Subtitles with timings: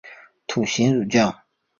[0.51, 1.41] 士行如将。